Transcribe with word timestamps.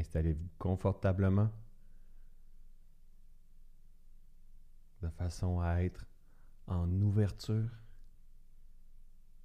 Installez-vous 0.00 0.48
confortablement 0.58 1.50
de 5.02 5.10
façon 5.10 5.60
à 5.60 5.82
être 5.82 6.06
en 6.66 6.90
ouverture 7.02 7.68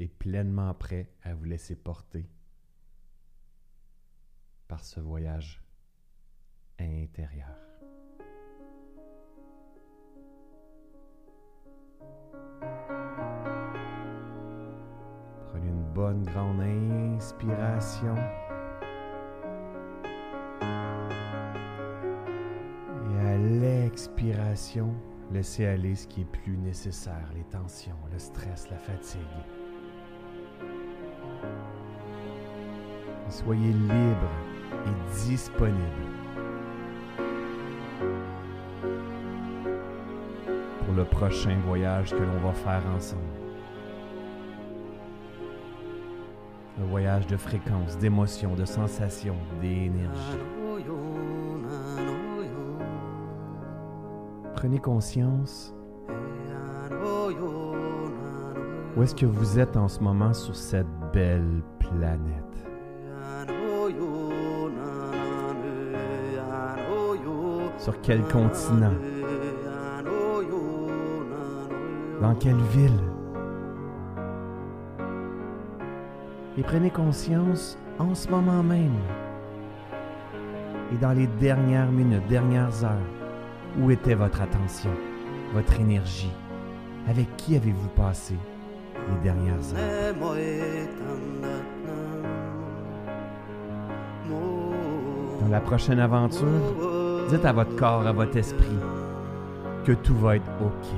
et 0.00 0.08
pleinement 0.08 0.74
prêt 0.74 1.08
à 1.22 1.34
vous 1.34 1.44
laisser 1.44 1.76
porter 1.76 2.28
par 4.66 4.84
ce 4.84 4.98
voyage 4.98 5.62
intérieur. 6.80 7.56
Prenez 15.48 15.68
une 15.68 15.92
bonne 15.92 16.24
grande 16.24 16.60
inspiration. 16.60 18.16
Laissez 25.32 25.66
aller 25.66 25.94
ce 25.94 26.06
qui 26.06 26.22
est 26.22 26.24
plus 26.24 26.56
nécessaire, 26.56 27.28
les 27.34 27.44
tensions, 27.44 27.96
le 28.12 28.18
stress, 28.18 28.68
la 28.70 28.78
fatigue. 28.78 29.20
Soyez 33.28 33.72
libre 33.72 34.30
et 34.86 35.26
disponible 35.28 35.76
pour 40.84 40.94
le 40.94 41.04
prochain 41.04 41.56
voyage 41.64 42.10
que 42.10 42.22
l'on 42.22 42.38
va 42.38 42.52
faire 42.52 42.82
ensemble. 42.96 43.22
Un 46.80 46.84
voyage 46.86 47.26
de 47.26 47.36
fréquence, 47.36 47.98
d'émotions, 47.98 48.54
de 48.54 48.64
sensations, 48.64 49.36
d'énergie. 49.60 50.38
Prenez 54.60 54.78
conscience 54.78 55.74
où 58.94 59.02
est-ce 59.02 59.14
que 59.14 59.24
vous 59.24 59.58
êtes 59.58 59.74
en 59.78 59.88
ce 59.88 60.00
moment 60.00 60.34
sur 60.34 60.54
cette 60.54 60.86
belle 61.14 61.62
planète. 61.78 62.68
Sur 67.78 67.98
quel 68.02 68.22
continent? 68.24 68.92
Dans 72.20 72.34
quelle 72.34 72.60
ville? 72.74 73.00
Et 76.58 76.62
prenez 76.62 76.90
conscience 76.90 77.78
en 77.98 78.14
ce 78.14 78.28
moment 78.28 78.62
même 78.62 78.92
et 80.92 80.98
dans 80.98 81.12
les 81.12 81.28
dernières 81.28 81.90
minutes, 81.90 82.26
dernières 82.28 82.84
heures, 82.84 83.19
où 83.78 83.90
était 83.90 84.14
votre 84.14 84.40
attention, 84.40 84.90
votre 85.54 85.80
énergie? 85.80 86.32
Avec 87.08 87.36
qui 87.36 87.56
avez-vous 87.56 87.88
passé 87.88 88.34
les 89.08 89.22
dernières 89.22 89.54
heures? 89.74 90.14
Dans 95.40 95.48
la 95.48 95.60
prochaine 95.60 95.98
aventure, 95.98 96.46
dites 97.30 97.44
à 97.44 97.52
votre 97.52 97.74
corps, 97.76 98.06
à 98.06 98.12
votre 98.12 98.36
esprit, 98.36 98.78
que 99.84 99.92
tout 99.92 100.14
va 100.16 100.36
être 100.36 100.50
OK. 100.60 100.88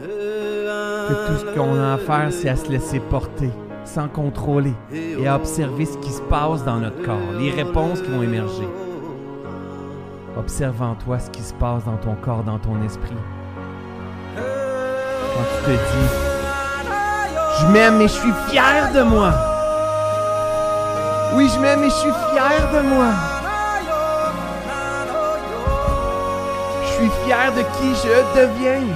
Que 0.00 1.14
tout 1.26 1.38
ce 1.38 1.54
qu'on 1.54 1.74
a 1.74 1.94
à 1.94 1.98
faire, 1.98 2.32
c'est 2.32 2.48
à 2.48 2.56
se 2.56 2.70
laisser 2.70 3.00
porter, 3.00 3.50
sans 3.84 4.08
contrôler, 4.08 4.74
et 4.92 5.26
à 5.26 5.36
observer 5.36 5.84
ce 5.84 5.98
qui 5.98 6.10
se 6.10 6.22
passe 6.22 6.64
dans 6.64 6.78
notre 6.78 7.02
corps, 7.02 7.32
les 7.38 7.50
réponses 7.50 8.00
qui 8.00 8.10
vont 8.10 8.22
émerger. 8.22 8.66
Observe 10.38 10.80
en 10.82 10.94
toi 10.94 11.18
ce 11.18 11.30
qui 11.30 11.42
se 11.42 11.52
passe 11.54 11.84
dans 11.84 11.96
ton 11.96 12.14
corps, 12.14 12.44
dans 12.44 12.58
ton 12.58 12.80
esprit. 12.82 13.16
Quand 14.36 15.44
tu 15.44 15.64
te 15.64 15.70
dis, 15.70 16.08
je 17.60 17.66
m'aime 17.66 18.00
et 18.00 18.06
je 18.06 18.12
suis 18.12 18.32
fier 18.48 18.92
de 18.94 19.02
moi. 19.02 19.32
Oui, 21.34 21.50
je 21.52 21.58
m'aime 21.58 21.82
et 21.82 21.90
je 21.90 21.94
suis 21.94 22.12
fier 22.30 22.72
de 22.72 22.80
moi. 22.88 23.08
Je 26.82 26.88
suis 26.94 27.10
fier 27.24 27.52
de 27.52 27.62
qui 27.76 27.94
je 27.96 28.40
deviens. 28.40 28.86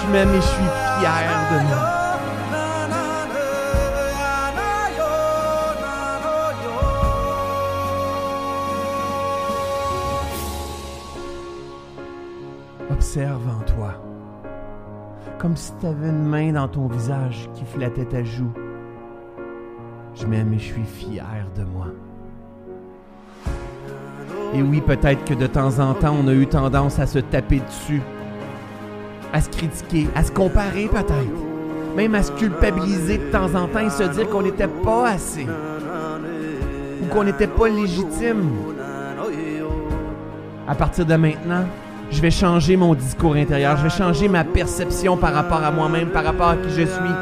Je 0.00 0.12
m'aime 0.12 0.30
et 0.30 0.40
je 0.40 0.46
suis 0.46 0.70
fier 1.00 1.22
de 1.52 1.66
moi. 1.66 1.97
Observe 12.98 13.48
en 13.48 13.62
toi, 13.62 13.94
comme 15.38 15.56
si 15.56 15.70
tu 15.80 15.86
une 15.86 16.24
main 16.24 16.50
dans 16.50 16.66
ton 16.66 16.88
visage 16.88 17.48
qui 17.54 17.64
flattait 17.64 18.06
ta 18.06 18.24
joue. 18.24 18.50
Je 20.16 20.26
m'aime 20.26 20.52
et 20.52 20.58
je 20.58 20.64
suis 20.64 20.82
fier 20.82 21.46
de 21.56 21.62
moi. 21.62 21.86
Et 24.52 24.62
oui, 24.62 24.80
peut-être 24.80 25.24
que 25.24 25.34
de 25.34 25.46
temps 25.46 25.78
en 25.78 25.94
temps, 25.94 26.16
on 26.20 26.26
a 26.26 26.32
eu 26.32 26.48
tendance 26.48 26.98
à 26.98 27.06
se 27.06 27.20
taper 27.20 27.60
dessus, 27.60 28.02
à 29.32 29.42
se 29.42 29.48
critiquer, 29.48 30.08
à 30.16 30.24
se 30.24 30.32
comparer 30.32 30.88
peut-être, 30.88 31.94
même 31.94 32.16
à 32.16 32.24
se 32.24 32.32
culpabiliser 32.32 33.18
de 33.18 33.30
temps 33.30 33.54
en 33.54 33.68
temps 33.68 33.86
et 33.86 33.90
se 33.90 34.02
dire 34.12 34.28
qu'on 34.28 34.42
n'était 34.42 34.66
pas 34.66 35.10
assez 35.10 35.46
ou 37.00 37.06
qu'on 37.14 37.22
n'était 37.22 37.46
pas 37.46 37.68
légitime. 37.68 38.50
À 40.66 40.74
partir 40.74 41.06
de 41.06 41.14
maintenant, 41.14 41.64
je 42.10 42.22
vais 42.22 42.30
changer 42.30 42.76
mon 42.76 42.94
discours 42.94 43.34
intérieur, 43.34 43.76
je 43.76 43.84
vais 43.84 43.90
changer 43.90 44.28
ma 44.28 44.44
perception 44.44 45.16
par 45.16 45.34
rapport 45.34 45.62
à 45.62 45.70
moi-même, 45.70 46.08
par 46.08 46.24
rapport 46.24 46.48
à 46.48 46.56
qui 46.56 46.70
je 46.70 46.82
suis. 46.82 47.14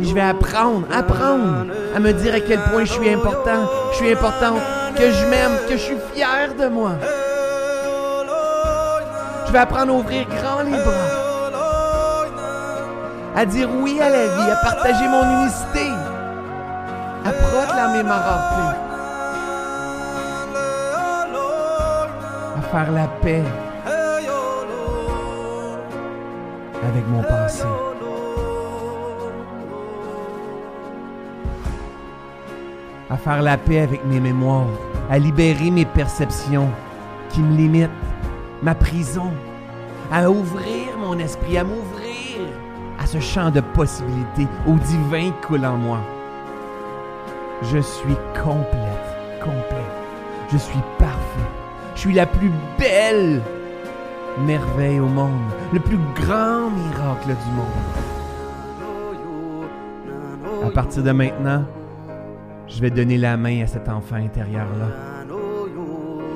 Et 0.00 0.04
je 0.04 0.14
vais 0.14 0.20
apprendre, 0.20 0.86
apprendre 0.92 1.66
à 1.94 1.98
me 1.98 2.12
dire 2.12 2.34
à 2.34 2.40
quel 2.40 2.60
point 2.60 2.84
je 2.84 2.92
suis 2.92 3.10
important, 3.10 3.68
je 3.92 3.96
suis 3.96 4.12
importante, 4.12 4.60
que 4.96 5.10
je 5.10 5.26
m'aime, 5.26 5.58
que 5.68 5.76
je 5.76 5.82
suis 5.82 5.96
fier 6.14 6.54
de 6.58 6.68
moi. 6.68 6.92
Je 9.46 9.52
vais 9.52 9.58
apprendre 9.58 9.92
à 9.92 9.96
ouvrir 9.96 10.26
grand 10.28 10.62
les 10.62 10.70
bras, 10.70 10.92
à 13.34 13.44
dire 13.44 13.68
oui 13.80 14.00
à 14.00 14.08
la 14.08 14.26
vie, 14.26 14.50
à 14.50 14.56
partager 14.56 15.08
mon 15.08 15.42
unicité, 15.42 15.90
à 17.24 17.30
proclamer 17.30 18.02
ma 18.04 18.16
rareté, 18.18 18.78
à 22.56 22.62
faire 22.70 22.92
la 22.92 23.08
paix 23.20 23.42
avec 26.88 27.06
mon 27.08 27.22
passé. 27.22 27.64
À 33.10 33.16
faire 33.16 33.42
la 33.42 33.56
paix 33.56 33.80
avec 33.80 34.04
mes 34.04 34.20
mémoires, 34.20 34.66
à 35.10 35.18
libérer 35.18 35.70
mes 35.70 35.84
perceptions 35.84 36.68
qui 37.30 37.40
me 37.40 37.56
limitent, 37.56 37.90
ma 38.62 38.74
prison, 38.74 39.30
à 40.12 40.30
ouvrir 40.30 40.96
mon 40.98 41.18
esprit, 41.18 41.58
à 41.58 41.64
m'ouvrir 41.64 42.40
à 42.98 43.06
ce 43.06 43.20
champ 43.20 43.50
de 43.50 43.60
possibilités, 43.60 44.46
au 44.66 44.74
divin 44.74 45.30
qui 45.30 45.46
coule 45.46 45.64
en 45.64 45.76
moi. 45.76 46.00
Je 47.62 47.78
suis 47.78 48.16
complète, 48.34 49.40
complète. 49.40 49.98
Je 50.52 50.58
suis 50.58 50.80
parfait. 50.98 51.50
Je 51.94 52.00
suis 52.00 52.14
la 52.14 52.26
plus 52.26 52.50
belle 52.78 53.42
merveille 54.46 55.00
au 55.00 55.06
monde, 55.06 55.50
le 55.72 55.80
plus 55.80 55.98
grand 56.14 56.70
miracle 56.70 57.28
du 57.28 57.50
monde. 57.56 57.66
À 60.64 60.70
partir 60.70 61.02
de 61.02 61.12
maintenant, 61.12 61.64
je 62.66 62.80
vais 62.80 62.90
donner 62.90 63.16
la 63.16 63.36
main 63.36 63.62
à 63.62 63.66
cet 63.66 63.88
enfant 63.88 64.16
intérieur-là. 64.16 64.88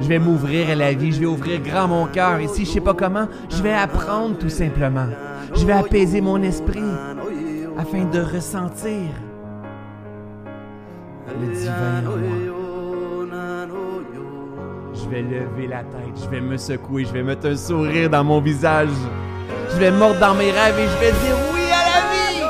Je 0.00 0.08
vais 0.08 0.18
m'ouvrir 0.18 0.70
à 0.70 0.74
la 0.74 0.92
vie, 0.92 1.12
je 1.12 1.20
vais 1.20 1.26
ouvrir 1.26 1.60
grand 1.60 1.88
mon 1.88 2.06
cœur. 2.06 2.38
Et 2.40 2.48
si 2.48 2.64
je 2.64 2.70
sais 2.70 2.80
pas 2.80 2.94
comment, 2.94 3.28
je 3.48 3.62
vais 3.62 3.72
apprendre 3.72 4.36
tout 4.36 4.50
simplement. 4.50 5.06
Je 5.54 5.64
vais 5.64 5.72
apaiser 5.72 6.20
mon 6.20 6.42
esprit 6.42 6.80
afin 7.78 8.04
de 8.04 8.20
ressentir 8.20 9.10
le 11.40 11.54
divin 11.54 12.02
en. 12.06 12.45
Je 15.06 15.10
vais 15.14 15.22
lever 15.22 15.68
la 15.68 15.84
tête, 15.84 16.20
je 16.20 16.28
vais 16.28 16.40
me 16.40 16.56
secouer, 16.56 17.04
je 17.04 17.12
vais 17.12 17.22
mettre 17.22 17.46
un 17.46 17.56
sourire 17.56 18.10
dans 18.10 18.24
mon 18.24 18.40
visage. 18.40 18.88
Je 19.70 19.76
vais 19.76 19.92
mordre 19.92 20.18
dans 20.18 20.34
mes 20.34 20.50
rêves 20.50 20.76
et 20.80 20.88
je 20.88 20.98
vais 20.98 21.12
dire 21.12 21.36
oui 21.52 21.60
à 21.70 21.84
la 21.92 22.00
vie. 22.10 22.42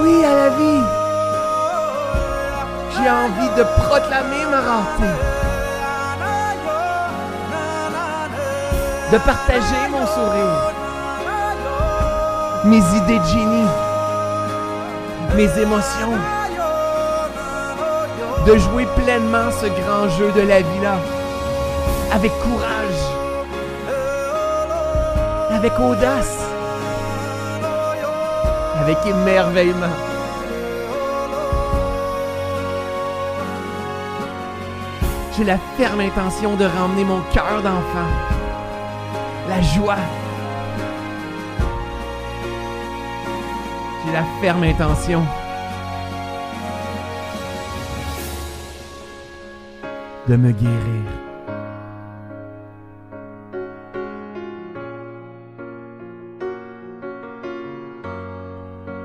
Oui 0.00 0.24
à 0.24 0.34
la 0.36 0.48
vie. 0.50 0.84
J'ai 2.94 3.10
envie 3.10 3.48
de 3.58 3.64
proclamer 3.82 4.44
ma 4.52 4.60
rareté. 4.60 5.10
De 9.10 9.18
partager 9.18 9.88
mon 9.90 10.06
sourire. 10.06 10.74
Mes 12.66 12.98
idées 12.98 13.18
de 13.18 13.24
génie. 13.24 13.68
mes 15.36 15.60
émotions, 15.60 16.14
de 18.46 18.56
jouer 18.56 18.86
pleinement 18.96 19.50
ce 19.50 19.66
grand 19.66 20.08
jeu 20.08 20.32
de 20.32 20.40
la 20.40 20.62
vie-là, 20.62 20.96
avec 22.12 22.32
courage, 22.40 23.02
avec 25.50 25.72
audace, 25.78 26.38
avec 28.80 28.98
émerveillement. 29.06 29.96
J'ai 35.36 35.44
la 35.44 35.58
ferme 35.76 36.00
intention 36.00 36.56
de 36.56 36.64
ramener 36.64 37.04
mon 37.04 37.20
cœur 37.32 37.62
d'enfant, 37.62 38.10
la 39.48 39.60
joie. 39.62 39.96
J'ai 44.06 44.12
la 44.12 44.24
ferme 44.40 44.64
intention 44.64 45.22
de 50.28 50.36
me 50.36 50.52
guérir. 50.52 51.04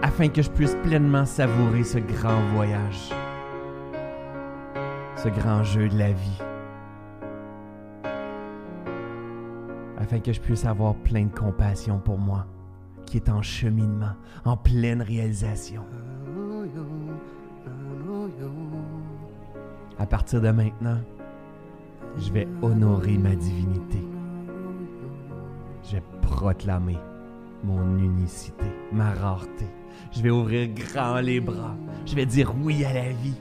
Afin 0.01 0.29
que 0.29 0.41
je 0.41 0.49
puisse 0.49 0.75
pleinement 0.83 1.25
savourer 1.25 1.83
ce 1.83 1.99
grand 1.99 2.41
voyage, 2.53 3.11
ce 5.17 5.29
grand 5.29 5.63
jeu 5.63 5.89
de 5.89 5.97
la 5.97 6.11
vie. 6.11 6.41
Afin 9.97 10.19
que 10.19 10.31
je 10.31 10.39
puisse 10.39 10.65
avoir 10.65 10.95
plein 10.95 11.25
de 11.25 11.33
compassion 11.33 11.99
pour 11.99 12.17
moi, 12.17 12.45
qui 13.05 13.17
est 13.17 13.29
en 13.29 13.41
cheminement, 13.41 14.13
en 14.45 14.55
pleine 14.55 15.01
réalisation. 15.01 15.83
À 19.97 20.05
partir 20.05 20.41
de 20.41 20.49
maintenant, 20.49 20.99
je 22.17 22.31
vais 22.31 22.47
honorer 22.61 23.17
ma 23.17 23.35
divinité. 23.35 23.99
Je 25.83 25.93
vais 25.97 26.03
proclamer 26.21 26.97
mon 27.63 27.97
unicité, 27.97 28.65
ma 28.91 29.13
rareté. 29.13 29.65
Je 30.11 30.21
vais 30.21 30.29
ouvrir 30.29 30.67
grand 30.73 31.19
les 31.21 31.39
bras. 31.39 31.75
Je 32.05 32.15
vais 32.15 32.25
dire 32.25 32.53
oui 32.61 32.83
à 32.83 32.93
la 32.93 33.09
vie. 33.09 33.39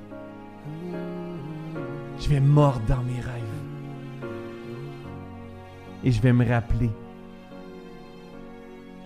Je 2.21 2.29
vais 2.29 2.41
mordre 2.41 2.87
dans 2.87 3.03
mes 3.03 3.21
rêves. 3.21 3.43
Et 6.05 6.13
je 6.13 6.21
vais 6.21 6.33
me 6.33 6.47
rappeler 6.47 6.91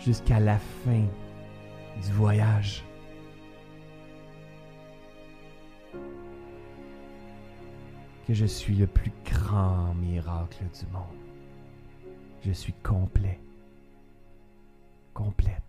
jusqu'à 0.04 0.40
la 0.40 0.58
fin 0.58 1.04
du 2.02 2.12
voyage. 2.12 2.84
Que 8.28 8.34
je 8.34 8.44
suis 8.44 8.74
le 8.74 8.86
plus 8.86 9.12
grand 9.24 9.94
miracle 9.94 10.62
du 10.78 10.86
monde. 10.92 11.16
Je 12.44 12.52
suis 12.52 12.74
complet, 12.74 13.40
complète. 15.14 15.67